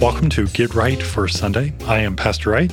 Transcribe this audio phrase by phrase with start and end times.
[0.00, 1.74] Welcome to Get Right for Sunday.
[1.86, 2.72] I am Pastor Wright.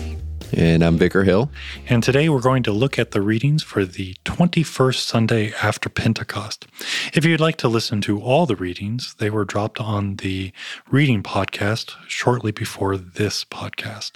[0.54, 1.52] And I'm Vicar Hill.
[1.90, 6.68] And today we're going to look at the readings for the 21st Sunday after Pentecost.
[7.14, 10.54] If you'd like to listen to all the readings, they were dropped on the
[10.90, 14.14] reading podcast shortly before this podcast.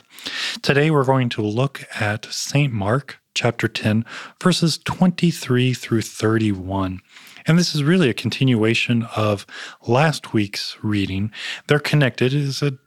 [0.62, 2.72] Today we're going to look at St.
[2.72, 4.06] Mark chapter 10,
[4.42, 7.02] verses 23 through 31.
[7.48, 9.46] And this is really a continuation of
[9.86, 11.32] last week's reading.
[11.68, 12.34] They're connected.
[12.34, 12.78] It is a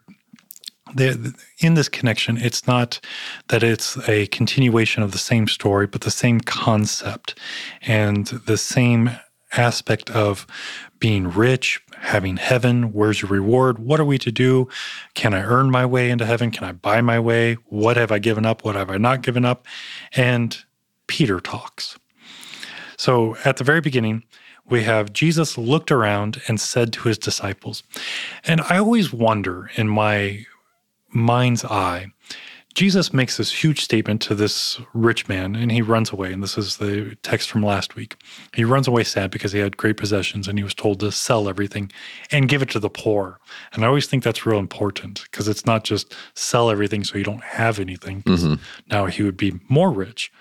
[1.58, 3.00] in this connection, it's not
[3.48, 7.38] that it's a continuation of the same story, but the same concept
[7.82, 9.10] and the same
[9.56, 10.46] aspect of
[10.98, 12.92] being rich, having heaven.
[12.92, 13.78] Where's your reward?
[13.78, 14.68] What are we to do?
[15.14, 16.50] Can I earn my way into heaven?
[16.50, 17.54] Can I buy my way?
[17.66, 18.64] What have I given up?
[18.64, 19.66] What have I not given up?
[20.14, 20.56] And
[21.06, 21.98] Peter talks.
[22.96, 24.24] So at the very beginning,
[24.66, 27.82] we have Jesus looked around and said to his disciples,
[28.44, 30.46] and I always wonder in my
[31.14, 32.08] mind's eye,
[32.74, 36.32] Jesus makes this huge statement to this rich man and he runs away.
[36.32, 38.16] And this is the text from last week.
[38.52, 41.48] He runs away sad because he had great possessions and he was told to sell
[41.48, 41.92] everything
[42.32, 43.38] and give it to the poor.
[43.72, 47.24] And I always think that's real important because it's not just sell everything so you
[47.24, 48.22] don't have anything.
[48.24, 48.54] Mm-hmm.
[48.90, 50.32] Now he would be more rich,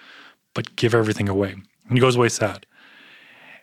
[0.56, 1.52] but give everything away.
[1.52, 2.66] And he goes away sad.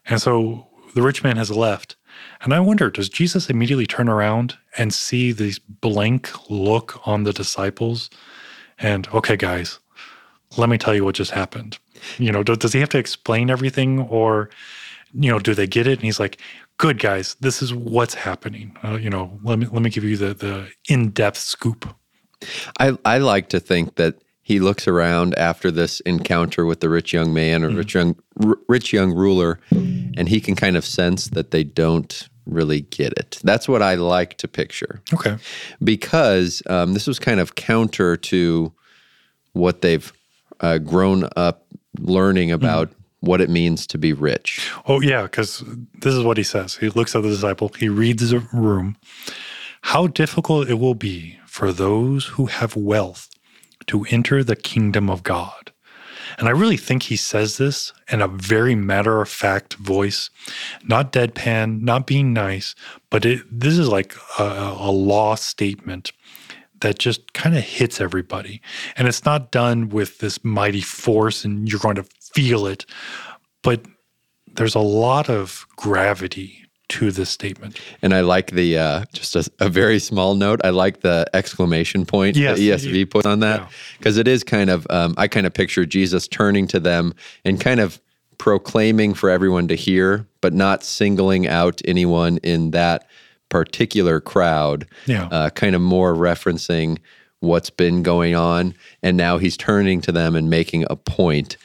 [0.07, 1.97] And so the rich man has left
[2.43, 7.33] and I wonder, does Jesus immediately turn around and see this blank look on the
[7.33, 8.11] disciples?
[8.79, 9.79] And, okay, guys,
[10.57, 11.79] let me tell you what just happened.
[12.19, 14.51] You know, does he have to explain everything or,
[15.13, 15.99] you know, do they get it?
[15.99, 16.41] And he's like,
[16.79, 18.75] good guys, this is what's happening.
[18.83, 21.95] Uh, you know, let me, let me give you the, the in-depth scoop.
[22.79, 24.15] I, I like to think that
[24.51, 28.17] he looks around after this encounter with the rich young man or mm rich young
[28.45, 33.13] r- rich young ruler and he can kind of sense that they don't really get
[33.13, 33.39] it.
[33.45, 35.01] That's what I like to picture.
[35.15, 35.37] Okay.
[35.83, 38.73] Because um, this was kind of counter to
[39.53, 40.13] what they've
[40.59, 41.65] uh, grown up
[42.01, 42.65] learning mm-hmm.
[42.65, 42.91] about.
[42.91, 42.95] Mm.
[43.23, 44.73] What it means to be rich.
[44.87, 45.63] Oh, yeah, because
[46.01, 46.77] this is what he says.
[46.77, 48.97] He looks at the disciple, he reads the room.
[49.83, 53.29] How difficult it will be for those who have wealth
[53.91, 55.73] to enter the kingdom of God.
[56.39, 60.31] And I really think he says this in a very matter of fact voice,
[60.85, 62.77] not deadpan, not being nice,
[63.11, 66.13] but it, this is like a, a law statement
[66.83, 68.63] that just kind of hits everybody.
[68.97, 72.87] And it's not done with this mighty force and you're going to feel it,
[73.65, 73.85] but
[74.55, 77.81] there's a lot of gravity to this statement.
[78.03, 80.61] And I like the uh, just a, a, very small note.
[80.65, 84.23] I like the exclamation point yes, the ESV put on that because yeah.
[84.23, 87.15] it is kind of um, I kind of picture Jesus turning to them
[87.45, 88.01] and kind of
[88.39, 93.07] proclaiming for everyone to hear, but not singling out anyone in that
[93.49, 94.87] particular crowd.
[95.07, 96.99] Yeah, uh, kind of more referencing
[97.39, 101.57] what's been going on, and now he's turning to them and making a point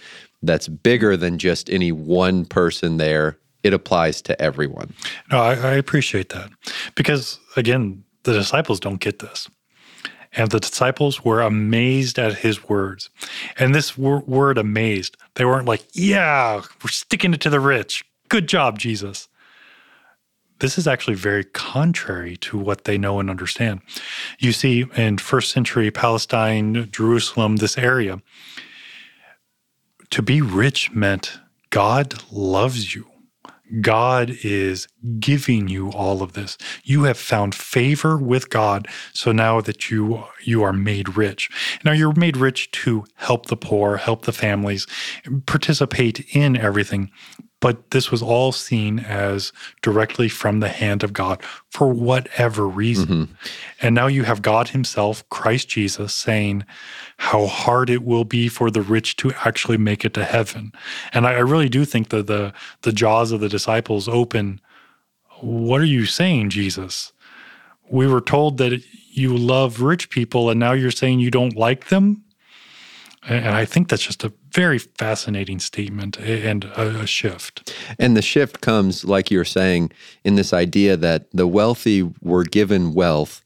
[0.44, 4.94] that's bigger than just any one person there it applies to everyone.
[5.31, 6.52] No, I, I appreciate that
[6.94, 9.50] because, again, the disciples don't get this.
[10.34, 13.09] And the disciples were amazed at his words.
[13.58, 18.03] And this word amazed, they weren't like, yeah, we're sticking it to the rich.
[18.30, 19.30] Good job, Jesus.
[20.59, 23.82] This is actually very contrary to what they know and understand.
[24.38, 28.22] You see, in first century Palestine, Jerusalem, this area,
[30.12, 31.40] to be rich meant
[31.72, 33.08] God loves you.
[33.82, 34.88] God is
[35.20, 36.58] giving you all of this.
[36.84, 38.88] You have found favor with God.
[39.14, 41.50] So now that you you are made rich.
[41.84, 44.85] Now you're made rich to help the poor, help the families,
[45.46, 47.12] participate in everything.
[47.62, 49.52] But this was all seen as
[49.82, 51.41] directly from the hand of God
[51.72, 53.08] for whatever reason.
[53.08, 53.34] Mm-hmm.
[53.85, 56.66] And now you have God Himself, Christ Jesus, saying
[57.17, 60.72] how hard it will be for the rich to actually make it to heaven.
[61.14, 62.52] And I, I really do think that the
[62.82, 64.59] the jaws of the disciples open.
[65.40, 67.14] What are you saying, Jesus?
[67.87, 71.90] We were told that you love rich people, and now you're saying you don't like
[71.90, 72.23] them.
[73.28, 77.76] And I think that's just a very fascinating statement and a, a, shift.
[77.97, 79.91] And the shift comes, like you're saying,
[80.23, 83.41] in this idea that the wealthy were given wealth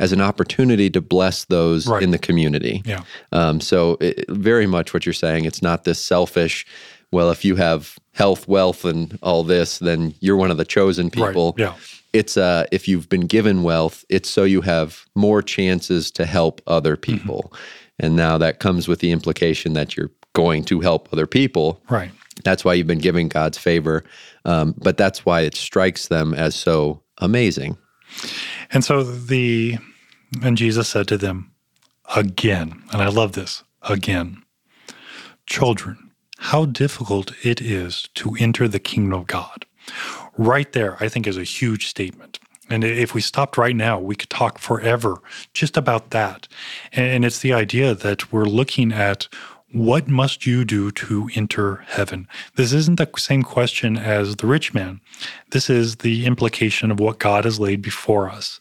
[0.00, 2.02] as an opportunity to bless those right.
[2.02, 2.82] in the community.
[2.84, 3.04] Yeah.
[3.30, 6.66] Um, so, it, very much what you're saying, it's not this selfish,
[7.12, 11.10] well, if you have health, wealth, and all this, then you're one of the chosen
[11.10, 11.54] people.
[11.58, 11.66] Right.
[11.66, 11.74] Yeah.
[12.12, 16.60] It's uh, if you've been given wealth, it's so you have more chances to help
[16.66, 17.18] other mm-hmm.
[17.18, 17.42] people.
[17.52, 18.06] Mm-hmm.
[18.06, 21.82] And now that comes with the implication that you're going to help other people.
[21.90, 22.10] Right.
[22.44, 24.04] That's why you've been given God's favor.
[24.44, 27.76] Um, but that's why it strikes them as so amazing.
[28.72, 29.78] And so the,
[30.42, 31.52] and Jesus said to them
[32.14, 34.42] again, and I love this again,
[35.46, 39.66] children, how difficult it is to enter the kingdom of God.
[40.36, 42.38] Right there, I think, is a huge statement.
[42.70, 45.20] And if we stopped right now, we could talk forever
[45.52, 46.46] just about that.
[46.92, 49.26] And it's the idea that we're looking at
[49.72, 52.26] what must you do to enter heaven?
[52.56, 55.00] This isn't the same question as the rich man.
[55.50, 58.60] This is the implication of what God has laid before us.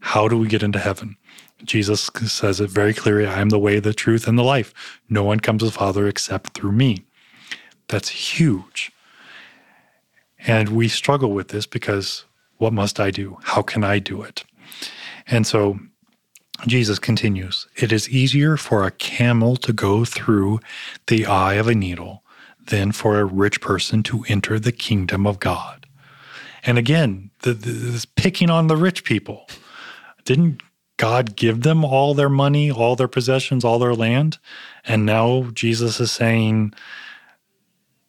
[0.00, 1.16] How do we get into heaven?
[1.64, 4.72] Jesus says it very clearly I am the way, the truth, and the life.
[5.08, 7.04] No one comes to the Father except through me.
[7.88, 8.92] That's huge.
[10.46, 12.24] And we struggle with this because
[12.58, 13.38] what must I do?
[13.42, 14.44] How can I do it?
[15.26, 15.78] And so
[16.66, 20.60] Jesus continues It is easier for a camel to go through
[21.06, 22.22] the eye of a needle
[22.66, 25.86] than for a rich person to enter the kingdom of God.
[26.64, 29.48] And again, the, the, this picking on the rich people.
[30.28, 30.62] Didn't
[30.98, 34.36] God give them all their money, all their possessions, all their land?
[34.84, 36.74] And now Jesus is saying,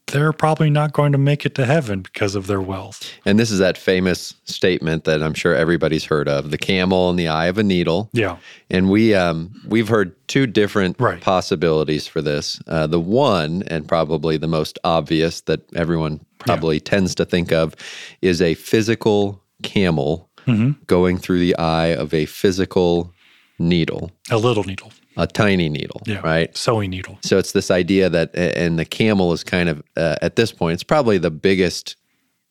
[0.07, 3.09] they're probably not going to make it to heaven because of their wealth.
[3.23, 7.15] And this is that famous statement that I'm sure everybody's heard of: the camel in
[7.15, 8.09] the eye of a needle.
[8.11, 8.35] Yeah.
[8.69, 11.21] And we um, we've heard two different right.
[11.21, 12.61] possibilities for this.
[12.67, 16.83] Uh, the one, and probably the most obvious that everyone probably yeah.
[16.83, 17.75] tends to think of,
[18.21, 20.71] is a physical camel mm-hmm.
[20.87, 23.13] going through the eye of a physical
[23.57, 24.11] needle.
[24.29, 26.55] A little needle a tiny needle, yeah, right?
[26.55, 27.19] Sewing needle.
[27.21, 30.75] So it's this idea that, and the camel is kind of, uh, at this point,
[30.75, 31.97] it's probably the biggest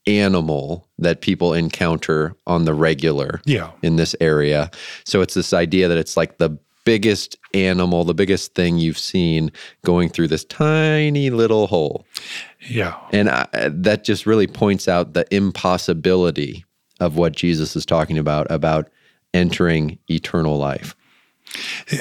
[0.06, 3.70] animal that people encounter on the regular yeah.
[3.82, 4.70] in this area.
[5.04, 9.50] So it's this idea that it's like the biggest animal, the biggest thing you've seen
[9.84, 12.06] going through this tiny little hole.
[12.68, 12.96] Yeah.
[13.12, 16.64] And I, that just really points out the impossibility
[17.00, 18.88] of what Jesus is talking about, about
[19.34, 20.96] entering eternal life.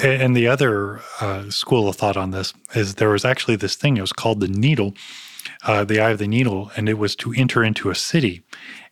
[0.02, 3.96] And the other uh, school of thought on this is there was actually this thing,
[3.96, 4.94] it was called the needle,
[5.64, 8.42] uh, the eye of the needle, and it was to enter into a city.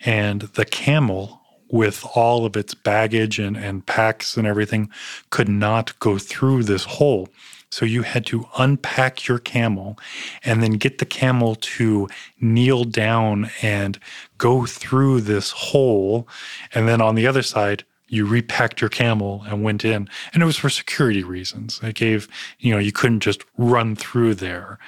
[0.00, 4.91] And the camel, with all of its baggage and, and packs and everything,
[5.31, 7.29] could not go through this hole.
[7.70, 9.98] So you had to unpack your camel
[10.44, 12.08] and then get the camel to
[12.40, 13.98] kneel down and
[14.38, 16.28] go through this hole.
[16.74, 20.08] And then on the other side, you repacked your camel and went in.
[20.32, 21.81] And it was for security reasons.
[21.82, 24.79] It gave you know you couldn't just run through there.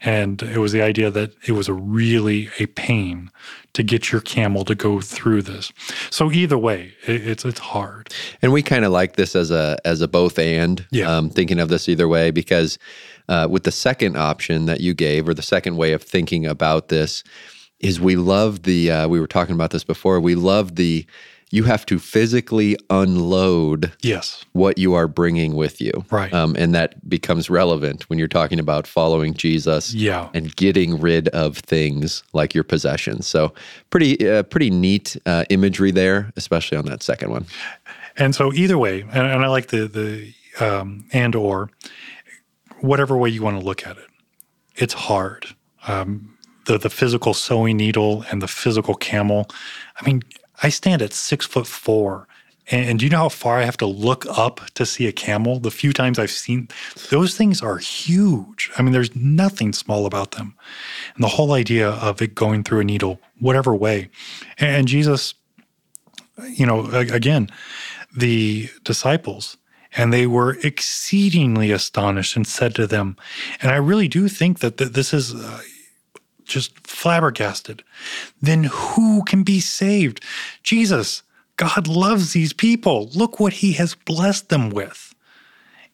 [0.00, 3.30] And it was the idea that it was a really a pain
[3.74, 5.72] to get your camel to go through this.
[6.10, 8.12] So either way it, it's it's hard.
[8.42, 11.16] And we kind of like this as a as a both and yeah.
[11.16, 12.78] um, thinking of this either way because
[13.28, 16.88] uh, with the second option that you gave or the second way of thinking about
[16.88, 17.22] this
[17.80, 21.06] is we love the uh, we were talking about this before we love the
[21.50, 24.44] you have to physically unload yes.
[24.52, 26.04] what you are bringing with you.
[26.10, 26.32] Right.
[26.32, 30.28] Um, and that becomes relevant when you're talking about following jesus yeah.
[30.34, 33.26] and getting rid of things like your possessions.
[33.26, 33.52] So
[33.90, 37.46] pretty uh, pretty neat uh, imagery there especially on that second one.
[38.16, 41.70] And so either way and, and i like the the um, and or
[42.80, 44.04] whatever way you want to look at it
[44.78, 45.46] it's hard.
[45.88, 49.48] Um, the the physical sewing needle and the physical camel
[49.98, 50.22] i mean
[50.62, 52.26] I stand at six foot four.
[52.70, 55.58] And do you know how far I have to look up to see a camel?
[55.58, 56.68] The few times I've seen
[57.08, 58.70] those things are huge.
[58.76, 60.54] I mean, there's nothing small about them.
[61.14, 64.10] And the whole idea of it going through a needle, whatever way.
[64.58, 65.32] And Jesus,
[66.46, 67.48] you know, again,
[68.14, 69.56] the disciples,
[69.96, 73.16] and they were exceedingly astonished and said to them,
[73.62, 75.34] and I really do think that this is.
[75.34, 75.60] Uh,
[76.48, 77.84] just flabbergasted.
[78.42, 80.24] Then who can be saved?
[80.62, 81.22] Jesus,
[81.56, 83.10] God loves these people.
[83.14, 85.14] Look what he has blessed them with.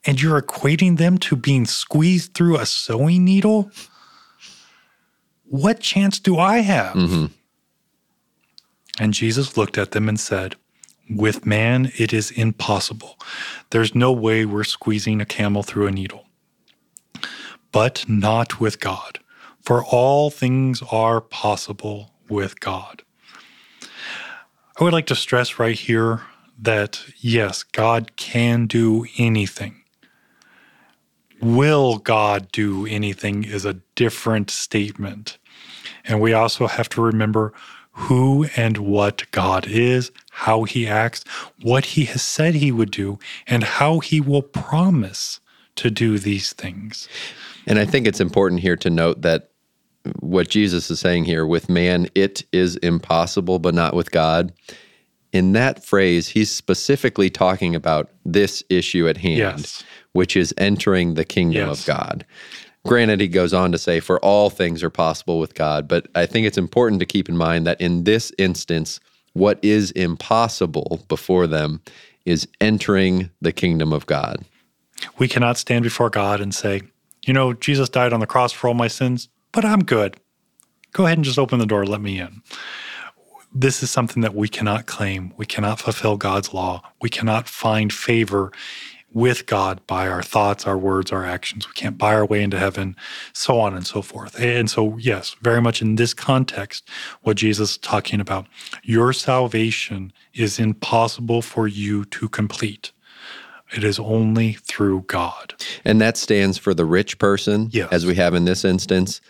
[0.06, 3.70] And you're equating them to being squeezed through a sewing needle?
[5.44, 6.94] What chance do I have?
[6.94, 7.26] Mm-hmm.
[8.98, 10.56] And Jesus looked at them and said,
[11.10, 13.18] With man, it is impossible.
[13.70, 16.26] There's no way we're squeezing a camel through a needle.
[17.72, 19.18] but not with God.
[19.64, 23.02] For all things are possible with God.
[24.78, 26.22] I would like to stress right here
[26.60, 29.82] that yes, God can do anything.
[31.40, 35.38] Will God do anything is a different statement.
[36.04, 37.52] And we also have to remember
[37.92, 41.24] who and what God is, how he acts,
[41.62, 45.40] what he has said he would do, and how he will promise
[45.76, 47.08] to do these things.
[47.66, 49.50] And I think it's important here to note that
[50.20, 54.52] what Jesus is saying here with man, it is impossible, but not with God.
[55.32, 59.82] In that phrase, he's specifically talking about this issue at hand, Yes.
[60.12, 61.80] which is entering the kingdom Yes.
[61.80, 62.24] of God.
[62.86, 66.26] Granted, he goes on to say, for all things are possible with God, but I
[66.26, 69.00] think it's important to keep in mind that in this instance,
[69.32, 71.80] what is impossible before them
[72.26, 74.44] is entering the kingdom of God.
[75.18, 76.82] We cannot stand before God and say,
[77.26, 80.16] you know, Jesus died on the cross for all my sins, but I'm good.
[80.92, 82.42] Go ahead and just open the door, let me in.
[83.52, 85.32] This is something that we cannot claim.
[85.36, 86.82] We cannot fulfill God's law.
[87.00, 88.52] We cannot find favor
[89.12, 91.68] with God by our thoughts, our words, our actions.
[91.68, 92.96] We can't buy our way into heaven,
[93.32, 94.38] so on and so forth.
[94.40, 96.88] And so, yes, very much in this context,
[97.22, 98.46] what Jesus is talking about,
[98.82, 102.90] your salvation is impossible for you to complete.
[103.72, 105.54] It is only through God.
[105.84, 107.88] And that stands for the rich person, Yes.
[107.92, 109.20] as we have in this instance,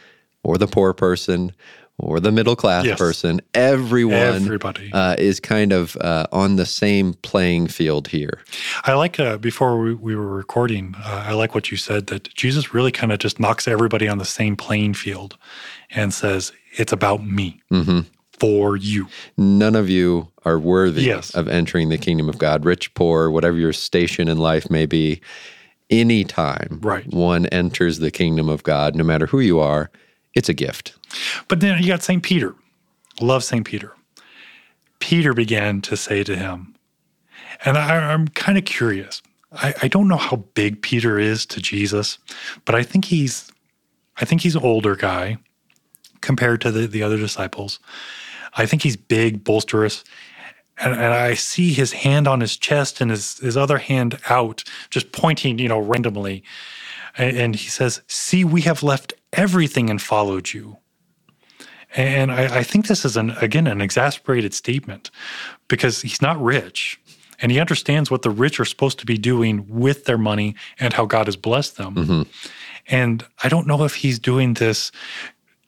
[0.44, 1.52] or the poor person,
[1.98, 2.98] or the middle class Yes.
[2.98, 3.40] person.
[3.54, 4.90] Everyone Everybody.
[4.92, 8.40] Uh, is kind of uh, on the same playing field here.
[8.84, 12.32] I like uh, before we, we were recording, uh, I like what you said that
[12.34, 15.36] Jesus really kind of just knocks everybody on the same playing field
[15.90, 17.62] and says, It's about me
[18.38, 19.06] for you.
[19.36, 21.30] None of you are worthy Yes.
[21.34, 25.20] of entering the kingdom of God, rich, poor, whatever your station in life may be.
[25.90, 27.06] Anytime Right.
[27.12, 29.90] one enters the kingdom of God, no matter who you are,
[30.34, 30.96] it's a gift.
[31.48, 32.22] But then you got St.
[32.22, 32.54] Peter.
[33.20, 33.64] Love St.
[33.64, 33.92] Peter.
[34.98, 36.74] Peter began to say to him,
[37.64, 39.22] and I, I'm kind of curious.
[39.52, 42.18] I, I don't know how big Peter is to Jesus,
[42.64, 43.50] but I think he's,
[44.16, 45.38] I think he's an older guy
[46.20, 47.78] compared to the, the other disciples.
[48.54, 50.04] I think he's big, bolsterous,
[50.78, 54.64] and, and I see his hand on his chest and his, his other hand out,
[54.90, 56.42] just pointing, you know, randomly.
[57.16, 60.78] And, and he says, See, we have left everything and followed you.
[61.96, 65.10] And I, I think this is an again an exasperated statement
[65.68, 67.00] because he's not rich
[67.40, 70.92] and he understands what the rich are supposed to be doing with their money and
[70.92, 71.94] how God has blessed them.
[71.94, 72.22] Mm-hmm.
[72.88, 74.92] And I don't know if he's doing this.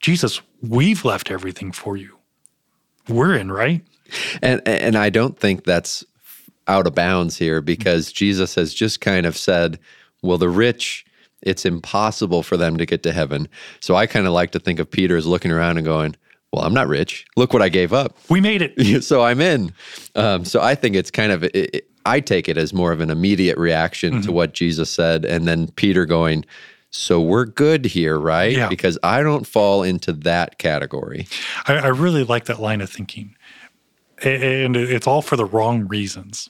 [0.00, 2.16] Jesus, we've left everything for you.
[3.08, 3.82] We're in, right?
[4.42, 6.04] And and I don't think that's
[6.68, 9.78] out of bounds here because Jesus has just kind of said,
[10.22, 11.05] well, the rich,
[11.42, 13.48] it's impossible for them to get to heaven.
[13.80, 16.16] So I kind of like to think of Peter as looking around and going,
[16.52, 17.26] well, I'm not rich.
[17.36, 18.16] Look what I gave up.
[18.30, 19.02] We made it.
[19.04, 19.72] so I'm in.
[20.14, 23.00] Um, so I think it's kind of, it, it- I take it as more of
[23.00, 25.24] an immediate reaction to what Jesus said.
[25.24, 26.44] And then Peter going,
[26.90, 28.52] so we're good here, right?
[28.56, 28.68] Yeah.
[28.68, 31.26] Because I don't fall into that category.
[31.66, 33.34] I, I really like that line of thinking.
[34.22, 36.48] And it's all for the wrong reasons.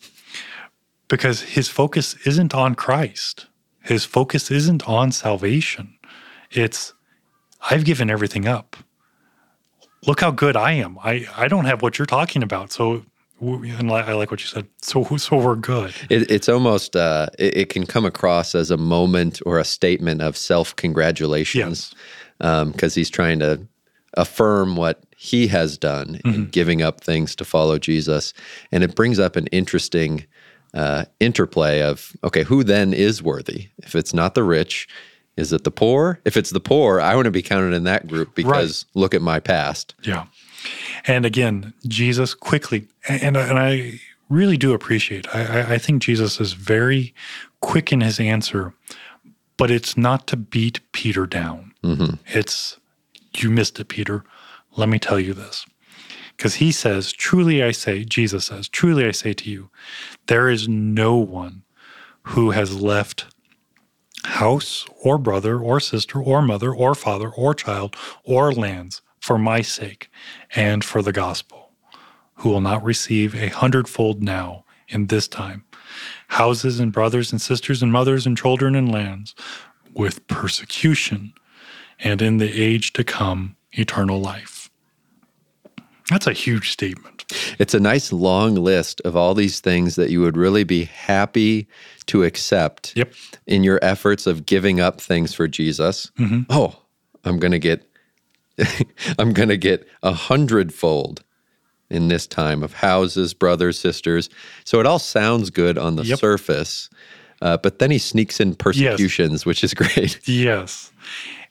[1.09, 3.47] Because his focus isn't on Christ,
[3.87, 5.95] his focus isn't on salvation.
[6.51, 6.93] It's,
[7.71, 8.77] I've given everything up.
[10.07, 10.99] Look how good I am.
[11.03, 12.73] I, I don't have what you're talking about.
[12.73, 13.05] So,
[13.41, 14.67] and I like what you said.
[14.81, 15.95] So, so we're good.
[16.11, 20.23] It, it's almost uh, it, it can come across as a moment or a statement
[20.23, 21.95] of self congratulations
[22.39, 23.67] because he's trying to
[24.15, 28.33] affirm what he has done in giving up things to follow Jesus,
[28.73, 30.25] and it brings up an interesting
[30.75, 33.69] uh, interplay of okay, who then is worthy?
[33.79, 34.89] If it's not the rich.
[35.37, 36.19] Is it the poor?
[36.25, 39.21] If it's the poor, I want to be counted in that group because look at
[39.21, 39.95] my past.
[40.03, 40.25] Yeah.
[41.07, 46.41] And again, Jesus quickly, and, and I really do appreciate, I, I- I think Jesus
[46.41, 47.13] is very
[47.61, 48.73] quick in his answer,
[49.59, 51.75] but it's not to beat Peter down.
[52.29, 52.79] It's,
[53.37, 54.25] you missed it, Peter.
[54.77, 55.67] Let me tell you this.
[56.37, 59.71] Because he says, Truly I say, Jesus says, Truly I say to you,
[60.27, 61.63] there is no one
[62.23, 63.27] who has left
[64.25, 69.61] house or brother or sister or mother or father or child or lands for my
[69.61, 70.11] sake
[70.55, 71.73] and for the gospel,
[72.37, 75.65] who will not receive a hundredfold now in this time
[76.29, 79.35] houses and brothers and sisters and mothers and children and lands
[79.95, 81.33] with persecution
[82.01, 84.56] and in the age to come eternal life.
[86.11, 87.25] That's a huge statement.
[87.59, 91.67] It's a nice long list of all these things that you would really be happy
[92.07, 93.13] to accept Yep.
[93.47, 96.13] in your efforts of giving up things for Jesus.
[96.49, 96.77] Oh,
[97.25, 97.83] I'm going to get
[99.19, 101.23] I'm going to get a hundredfold
[101.91, 104.29] in this time of houses, brothers, sisters.
[104.65, 106.19] So it all sounds good on the Yep.
[106.19, 106.89] surface.
[107.43, 110.21] Uh, but then he sneaks in persecutions, which is great.
[110.27, 110.91] Yes.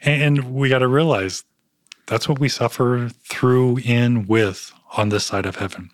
[0.01, 1.43] And we got to realize
[2.05, 5.89] that's what we suffer through, in, with on this side of heaven.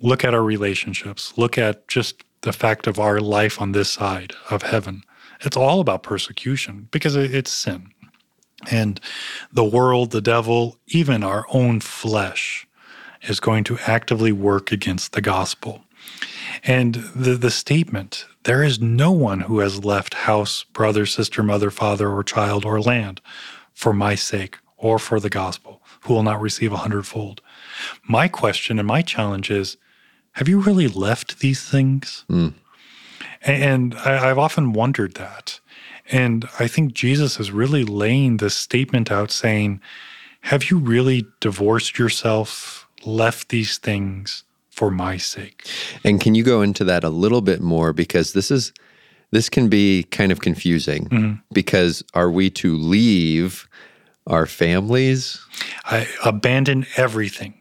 [0.00, 1.36] Look at our relationships.
[1.36, 5.02] Look at just the fact of our life on this side of heaven.
[5.40, 7.90] It's all about persecution because it's sin.
[8.70, 9.00] And
[9.52, 12.66] the world, the devil, even our own flesh
[13.22, 15.84] is going to actively work against the gospel.
[16.64, 21.70] And the, the statement, there is no one who has left house, brother, sister, mother,
[21.70, 23.20] father, or child, or land
[23.74, 27.42] for my sake or for the gospel, who will not receive a hundredfold.
[28.08, 29.76] My question and my challenge is
[30.32, 32.24] have you really left these things?
[32.30, 32.54] Mm.
[33.42, 35.58] And I, I've often wondered that.
[36.10, 39.80] And I think Jesus is really laying this statement out saying,
[40.42, 45.68] Have you really divorced yourself, left these things for my sake?
[46.04, 48.72] And can you go into that a little bit more because this is
[49.30, 51.34] this can be kind of confusing mm-hmm.
[51.52, 53.68] because are we to leave
[54.28, 55.40] our families?
[55.84, 57.54] I abandon everything.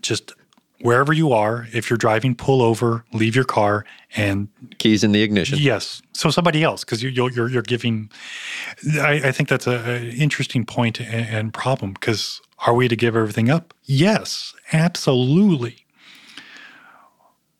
[0.00, 0.32] Just
[0.80, 3.84] wherever you are, if you're driving, pull over, leave your car,
[4.16, 5.58] and Keys in the ignition.
[5.58, 8.10] yes, so somebody else because you, you're, you're you're giving.
[9.00, 12.96] I, I think that's a, a interesting point and, and problem because are we to
[12.96, 13.74] give everything up?
[13.84, 15.84] Yes, absolutely.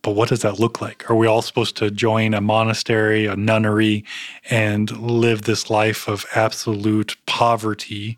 [0.08, 1.10] But what does that look like?
[1.10, 4.06] Are we all supposed to join a monastery, a nunnery,
[4.48, 8.16] and live this life of absolute poverty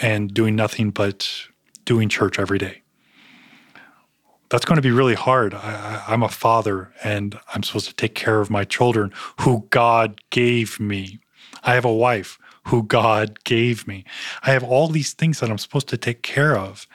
[0.00, 1.28] and doing nothing but
[1.84, 2.82] doing church every day?
[4.48, 5.54] That's going to be really hard.
[5.54, 10.20] I, I'm a father and I'm supposed to take care of my children who God
[10.30, 11.18] gave me.
[11.64, 14.04] I have a wife who God gave me.
[14.44, 16.86] I have all these things that I'm supposed to take care of.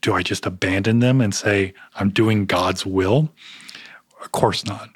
[0.00, 3.30] Do I just abandon them and say, I'm doing God's will?
[4.20, 4.90] Of course not.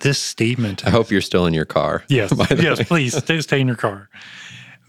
[0.00, 2.04] This statement I hope you're still in your car.
[2.08, 2.84] Yes, yes, way.
[2.84, 4.08] please stay, stay in your car.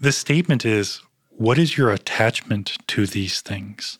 [0.00, 3.98] The statement is what is your attachment to these things?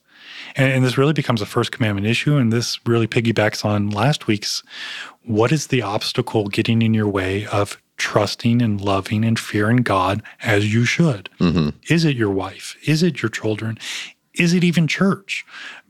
[0.56, 2.36] And, and this really becomes a first commandment issue.
[2.36, 4.62] And this really piggybacks on last week's
[5.24, 10.22] what is the obstacle getting in your way of trusting and loving and fearing God
[10.42, 11.28] as you should?
[11.38, 11.70] Mm-hmm.
[11.88, 12.76] Is it your wife?
[12.86, 13.78] Is it your children?
[14.34, 15.44] Is it even church?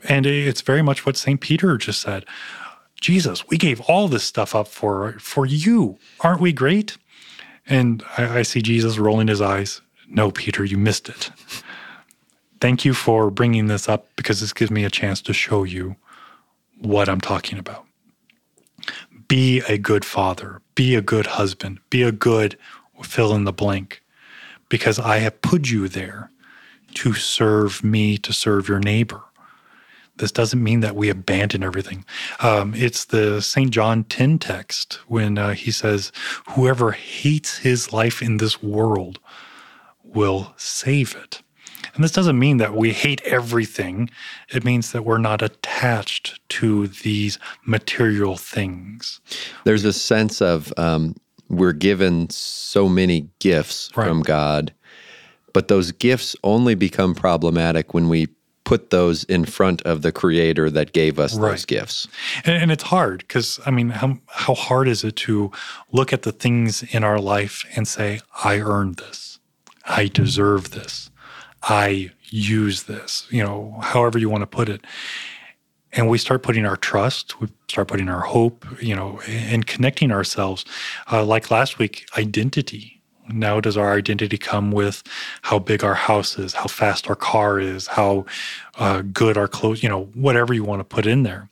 [0.07, 1.39] And it's very much what St.
[1.39, 2.25] Peter just said.
[2.99, 5.97] Jesus, we gave all this stuff up for for you.
[6.21, 6.97] Aren't we great?
[7.67, 9.81] And I, I see Jesus rolling his eyes.
[10.07, 11.31] No, Peter, you missed it.
[12.59, 15.95] Thank you for bringing this up because this gives me a chance to show you
[16.79, 17.85] what I'm talking about.
[19.27, 22.57] Be a good father, be a good husband, be a good
[23.03, 24.03] fill in the blank
[24.69, 26.30] because I have put you there
[26.95, 29.21] to serve me, to serve your neighbor.
[30.17, 32.05] This doesn't mean that we abandon everything.
[32.41, 33.71] Um, it's the St.
[33.71, 36.11] John 10 text when uh, he says,
[36.49, 39.19] Whoever hates his life in this world
[40.03, 41.41] will save it.
[41.95, 44.09] And this doesn't mean that we hate everything.
[44.49, 49.19] It means that we're not attached to these material things.
[49.63, 51.15] There's a sense of um,
[51.49, 54.07] we're given so many gifts Right.
[54.07, 54.73] from God,
[55.53, 58.27] but those gifts only become problematic when we
[58.63, 62.07] put those in front of the creator that gave us those gifts.
[62.45, 65.51] And, and it's hard because, I mean, how, how hard is it to
[65.91, 69.39] look at the things in our life and say, I earned this,
[69.85, 71.09] I deserve this,
[71.63, 74.85] I use this, you know, however you want to put it.
[75.91, 80.11] And we start putting our trust, we start putting our hope, you know, and connecting
[80.11, 80.63] ourselves.
[81.11, 83.00] Uh, like last week, identity.
[83.33, 85.03] Now, does our identity come with
[85.43, 88.25] how big our house is, how fast our car is, how
[88.75, 91.49] uh, good our clothes, you know, whatever you want to put in there.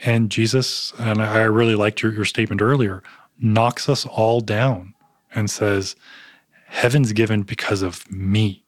[0.00, 3.02] And Jesus, and I really liked your, your statement earlier,
[3.38, 4.94] knocks us all down
[5.34, 5.96] and says,
[6.68, 8.64] Heaven's given because of me,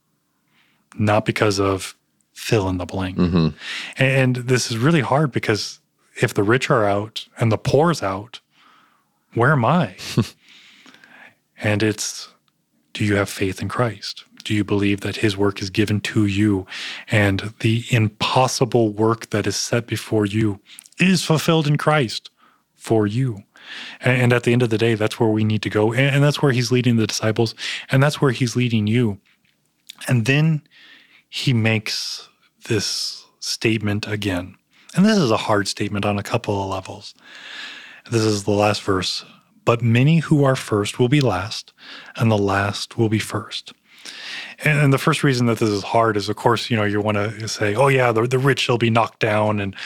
[0.97, 1.97] not because of
[2.33, 3.19] fill in the blank.
[3.99, 5.81] And this is really hard because
[6.23, 8.41] if the rich are out and the poor's out,
[9.35, 9.97] where am I?
[11.61, 12.29] and it's
[12.93, 14.25] do you have faith in Christ?
[14.45, 16.67] Do you believe that his work is given to you
[17.11, 20.61] and the impossible work that is set before you
[20.99, 22.31] is fulfilled in Christ
[22.75, 23.45] for you?
[24.01, 25.93] And at the end of the day, that's where we need to go.
[25.93, 27.55] And that's where he's leading the disciples,
[27.91, 29.21] and that's where he's leading you.
[30.07, 30.63] And then
[31.29, 32.29] he makes
[32.69, 34.57] this statement again.
[34.95, 37.15] And this is a hard statement on a couple of levels.
[38.11, 39.25] This is the last verse.
[39.69, 41.75] But many who are first will be last,
[42.17, 43.75] and the last will be first.
[44.65, 47.19] And, the first reason that this is hard is, of course, you know, you want
[47.19, 49.77] to say, "Oh yeah, the, the rich will be knocked down," and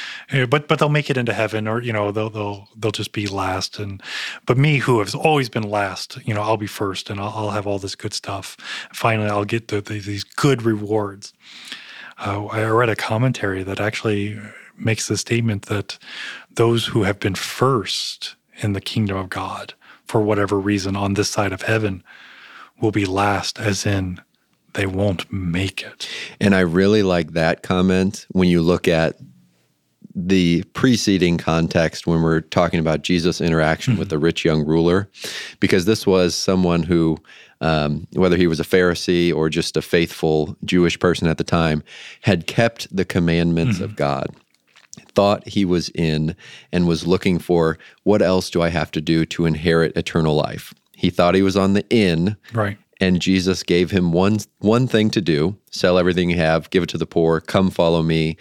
[0.49, 3.27] but but they'll make it into heaven, or you know, they'll they'll they'll just be
[3.27, 3.81] last.
[3.81, 4.01] And
[4.47, 7.51] but me, who has always been last, you know, I'll be first, and I'll, I'll
[7.51, 8.57] have all this good stuff.
[8.93, 11.33] Finally, I'll get the, the, these good rewards.
[12.25, 14.39] Uh, I read a commentary that actually
[14.79, 15.99] makes the statement that
[16.55, 19.75] those who have been first in the kingdom of God,
[20.07, 22.03] for whatever reason, on this side of heaven,
[22.81, 24.21] will be last, as in
[24.75, 26.09] they won't make it.
[26.41, 29.17] And I really like that comment when you look at
[30.15, 34.01] the preceding context when we're talking about Jesus' interaction mm-hmm.
[34.01, 35.09] with the rich young ruler,
[35.61, 37.17] because this was someone who,
[37.63, 41.83] um, whether he was a Pharisee or just a faithful Jewish person at the time,
[42.23, 43.85] had kept the commandments mm-hmm.
[43.85, 44.27] of God.
[45.15, 46.37] Thought he was in
[46.71, 50.75] and was looking for what else do I have to do to inherit eternal life?
[50.95, 52.79] He thought he was on the in, right?
[53.01, 56.89] and Jesus gave him one one thing to do: sell everything you have, give it
[56.91, 58.37] to the poor, come follow me.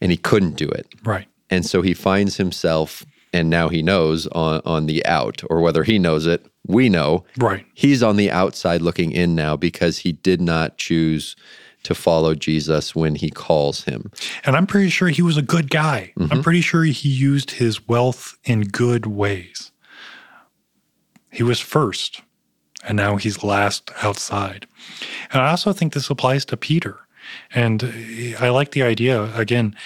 [0.00, 0.86] And he couldn't do it.
[1.04, 1.28] Right.
[1.48, 5.84] And so he finds himself, and now he knows on on the out, or whether
[5.84, 7.24] he knows it, we know.
[7.38, 7.64] Right.
[7.74, 11.36] He's on the outside looking in now because he did not choose
[11.84, 14.10] to follow Jesus when he calls him.
[14.44, 16.12] And I'm pretty sure he was a good guy.
[16.18, 16.32] Mm-hmm.
[16.32, 19.72] I'm pretty sure he used his wealth in good ways.
[21.30, 22.22] He was first
[22.82, 24.66] and now he's last outside.
[25.32, 26.98] And I also think this applies to Peter.
[27.54, 29.76] And I like the idea, again,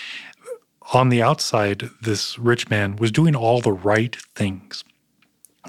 [0.94, 4.84] on the outside, this rich man was doing all the right things.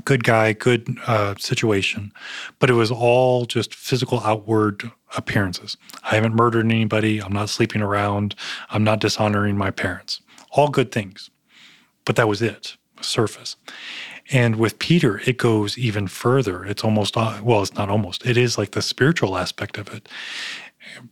[0.06, 2.12] Good guy, good uh, situation,
[2.60, 5.78] but it was all just physical outward appearances.
[6.04, 7.20] I haven't murdered anybody.
[7.22, 8.36] I'm not sleeping around.
[8.70, 10.22] I'm not dishonoring my parents.
[10.52, 11.30] All good things.
[12.06, 13.56] But that was it, surface.
[14.32, 16.66] And with Peter, it goes even further.
[16.66, 20.08] It's almost, uh, well, it's not almost, it is like the spiritual aspect of it.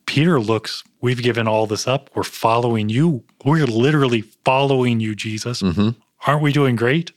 [0.05, 2.09] Peter looks, we've given all this up.
[2.13, 3.23] We're following you.
[3.43, 5.61] We're literally following you, Jesus.
[5.61, 5.89] Mm-hmm.
[6.27, 7.11] Aren't we doing great?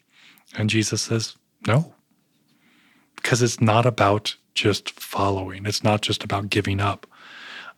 [0.56, 1.36] And Jesus says,
[1.68, 1.94] no,
[3.16, 7.06] because it's not about just following, it's not just about giving up.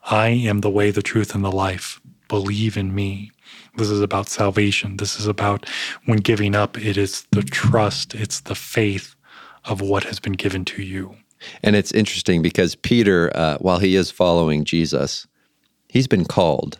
[0.05, 2.01] I am the way, the truth, and the life.
[2.29, 3.33] Believe in me.
[3.77, 4.97] This is about salvation.
[4.97, 5.69] This is about
[6.07, 9.15] when giving up, it is the trust, it's the faith
[9.65, 11.17] of what has been given to you.
[11.63, 15.27] And it's interesting because Peter, uh, while he is following Jesus,
[15.89, 16.79] he's been called,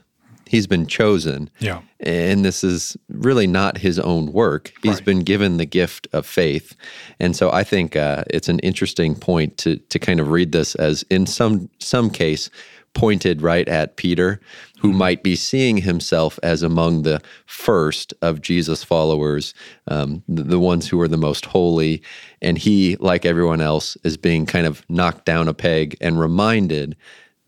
[0.51, 1.49] he's been chosen.
[1.61, 1.83] Yeah.
[2.01, 4.73] And this is really not his own work.
[4.83, 5.05] He's right.
[5.05, 6.75] been given the gift of faith.
[7.21, 10.75] And so I think uh, it's an interesting point to, to kind of read this
[10.75, 12.51] as, in some, some case,
[12.95, 14.41] pointed right at Peter,
[14.81, 14.99] who mm-hmm.
[14.99, 19.55] might be seeing himself as among the first of Jesus' followers,
[19.87, 22.03] um, the, the, ones who are the most holy.
[22.43, 26.97] And he, like everyone else, is being kind of knocked down a peg and reminded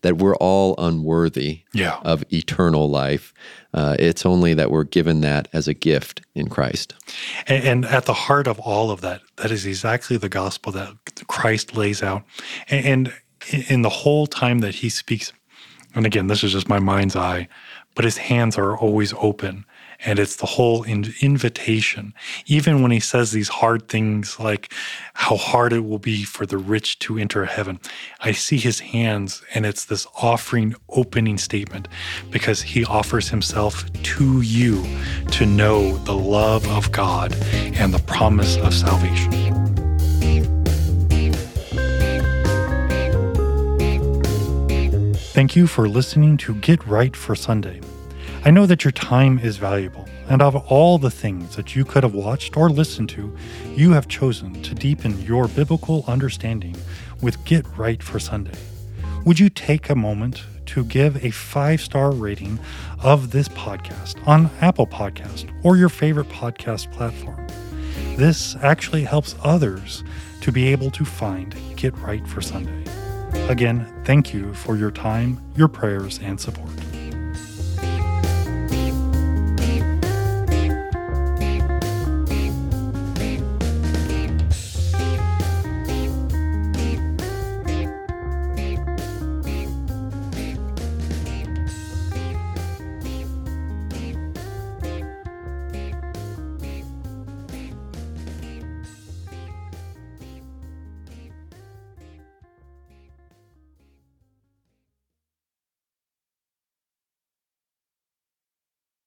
[0.03, 1.99] that we're all unworthy yeah.
[2.03, 3.33] of eternal life.
[3.73, 6.93] Uh, it's only that we're given that as a gift in Christ.
[7.47, 10.93] And, and, at the heart of all of that, that is exactly the gospel that
[11.27, 12.23] Christ lays out.
[12.69, 13.13] And, and
[13.69, 15.33] in the whole time that he speaks,
[15.95, 17.47] and again, this is just my mind's eye,
[17.95, 19.65] but his hands are always open.
[20.05, 22.13] And it's the whole in- invitation.
[22.45, 24.73] Even when he says these hard things like
[25.13, 27.79] how hard it will be for the rich to enter heaven,
[28.19, 31.87] I see his hands and it's this offering opening statement
[32.31, 34.83] because he offers himself to you
[35.31, 39.72] to know the love of God and the promise of salvation.
[45.33, 47.81] Thank you for listening to Get Right for Sunday.
[48.45, 52.03] I know that your time is valuable, and of all the things that you could
[52.03, 53.35] have watched or listened to,
[53.75, 56.75] you have chosen to deepen your biblical understanding
[57.23, 58.55] with Get Right for Sunday.
[59.25, 62.59] Would you take a moment to give a five star rating
[62.99, 67.47] of this podcast on Apple Podcast or your favorite podcast platform?
[68.17, 70.03] This actually helps others
[70.41, 72.83] to be able to find Get Right for Sunday.
[73.49, 76.71] Again, thank you for your time, your prayers, and support.